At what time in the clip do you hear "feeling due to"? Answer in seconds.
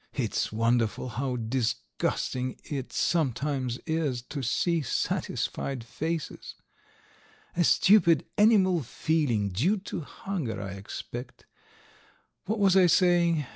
8.81-10.01